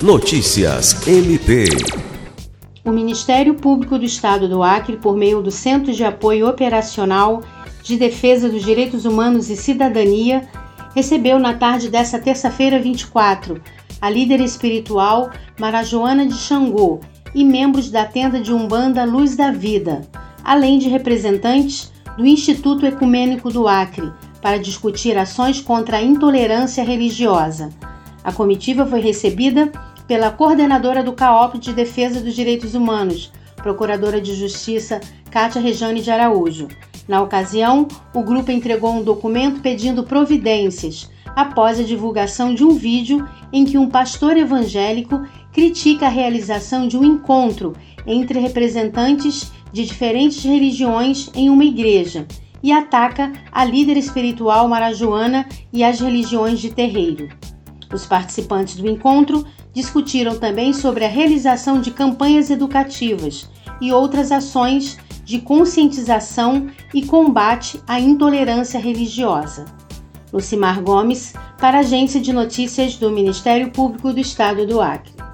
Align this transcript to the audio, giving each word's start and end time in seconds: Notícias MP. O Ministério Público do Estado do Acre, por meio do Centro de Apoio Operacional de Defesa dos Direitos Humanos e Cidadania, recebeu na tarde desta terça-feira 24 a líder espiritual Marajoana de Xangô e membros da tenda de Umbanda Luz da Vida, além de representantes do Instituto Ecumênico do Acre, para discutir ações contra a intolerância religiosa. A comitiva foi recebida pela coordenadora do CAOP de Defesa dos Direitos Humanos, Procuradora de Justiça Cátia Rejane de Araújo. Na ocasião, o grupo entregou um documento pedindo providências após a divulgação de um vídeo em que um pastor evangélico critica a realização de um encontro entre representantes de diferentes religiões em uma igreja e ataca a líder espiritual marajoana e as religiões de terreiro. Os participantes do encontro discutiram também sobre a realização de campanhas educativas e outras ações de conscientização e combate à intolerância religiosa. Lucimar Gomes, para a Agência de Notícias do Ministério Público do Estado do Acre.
Notícias 0.00 1.08
MP. 1.08 1.64
O 2.84 2.90
Ministério 2.92 3.54
Público 3.54 3.98
do 3.98 4.04
Estado 4.04 4.48
do 4.48 4.62
Acre, 4.62 4.96
por 4.96 5.16
meio 5.16 5.42
do 5.42 5.50
Centro 5.50 5.92
de 5.92 6.04
Apoio 6.04 6.48
Operacional 6.48 7.42
de 7.82 7.96
Defesa 7.96 8.48
dos 8.48 8.64
Direitos 8.64 9.04
Humanos 9.04 9.50
e 9.50 9.56
Cidadania, 9.56 10.48
recebeu 10.94 11.40
na 11.40 11.54
tarde 11.54 11.88
desta 11.88 12.16
terça-feira 12.16 12.78
24 12.78 13.60
a 14.00 14.08
líder 14.08 14.40
espiritual 14.40 15.32
Marajoana 15.58 16.24
de 16.24 16.34
Xangô 16.34 17.00
e 17.34 17.44
membros 17.44 17.90
da 17.90 18.04
tenda 18.04 18.40
de 18.40 18.52
Umbanda 18.52 19.04
Luz 19.04 19.34
da 19.34 19.50
Vida, 19.50 20.02
além 20.44 20.78
de 20.78 20.88
representantes 20.88 21.92
do 22.16 22.24
Instituto 22.24 22.86
Ecumênico 22.86 23.50
do 23.50 23.66
Acre, 23.66 24.12
para 24.40 24.58
discutir 24.58 25.18
ações 25.18 25.60
contra 25.60 25.96
a 25.96 26.02
intolerância 26.02 26.84
religiosa. 26.84 27.70
A 28.22 28.32
comitiva 28.32 28.86
foi 28.86 29.00
recebida 29.00 29.72
pela 30.08 30.30
coordenadora 30.30 31.04
do 31.04 31.12
CAOP 31.12 31.58
de 31.58 31.74
Defesa 31.74 32.22
dos 32.22 32.34
Direitos 32.34 32.74
Humanos, 32.74 33.30
Procuradora 33.56 34.18
de 34.18 34.34
Justiça 34.34 35.00
Cátia 35.30 35.60
Rejane 35.60 36.00
de 36.00 36.10
Araújo. 36.10 36.66
Na 37.06 37.20
ocasião, 37.20 37.86
o 38.14 38.22
grupo 38.22 38.50
entregou 38.50 38.90
um 38.90 39.02
documento 39.02 39.60
pedindo 39.60 40.02
providências 40.02 41.10
após 41.36 41.78
a 41.78 41.82
divulgação 41.82 42.54
de 42.54 42.64
um 42.64 42.74
vídeo 42.74 43.28
em 43.52 43.66
que 43.66 43.76
um 43.76 43.86
pastor 43.86 44.36
evangélico 44.38 45.22
critica 45.52 46.06
a 46.06 46.10
realização 46.10 46.88
de 46.88 46.96
um 46.96 47.04
encontro 47.04 47.74
entre 48.06 48.40
representantes 48.40 49.52
de 49.70 49.84
diferentes 49.84 50.42
religiões 50.42 51.30
em 51.34 51.50
uma 51.50 51.64
igreja 51.64 52.26
e 52.62 52.72
ataca 52.72 53.30
a 53.52 53.62
líder 53.62 53.98
espiritual 53.98 54.68
marajoana 54.68 55.46
e 55.70 55.84
as 55.84 56.00
religiões 56.00 56.60
de 56.60 56.70
terreiro. 56.70 57.28
Os 57.92 58.06
participantes 58.06 58.76
do 58.76 58.88
encontro 58.88 59.44
discutiram 59.78 60.36
também 60.36 60.72
sobre 60.72 61.04
a 61.04 61.08
realização 61.08 61.80
de 61.80 61.92
campanhas 61.92 62.50
educativas 62.50 63.48
e 63.80 63.92
outras 63.92 64.32
ações 64.32 64.98
de 65.24 65.40
conscientização 65.40 66.66
e 66.92 67.06
combate 67.06 67.80
à 67.86 68.00
intolerância 68.00 68.80
religiosa. 68.80 69.66
Lucimar 70.32 70.82
Gomes, 70.82 71.32
para 71.60 71.76
a 71.76 71.80
Agência 71.80 72.20
de 72.20 72.32
Notícias 72.32 72.96
do 72.96 73.08
Ministério 73.08 73.70
Público 73.70 74.12
do 74.12 74.18
Estado 74.18 74.66
do 74.66 74.80
Acre. 74.80 75.27